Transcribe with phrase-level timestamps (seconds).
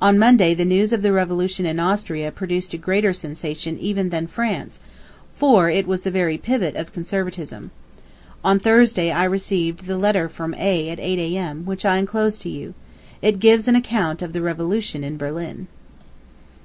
[0.00, 4.26] On Monday the news of the revolution in Austria produced a greater sensation even than
[4.26, 4.80] France,
[5.36, 7.70] for it was the very pivot of conservatism....
[8.42, 10.90] On Thursday I received the letter from A.
[10.90, 12.74] at eight A.M., which I enclose to you.
[13.22, 15.68] It gives an account of the revolution in Berlin.